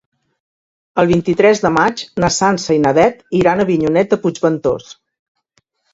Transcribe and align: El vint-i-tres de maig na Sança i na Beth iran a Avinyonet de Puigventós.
El 1.01 1.09
vint-i-tres 1.09 1.59
de 1.65 1.71
maig 1.75 2.01
na 2.23 2.31
Sança 2.37 2.77
i 2.77 2.81
na 2.87 2.95
Beth 3.01 3.19
iran 3.41 3.61
a 3.61 3.67
Avinyonet 3.69 4.11
de 4.15 4.23
Puigventós. 4.25 4.89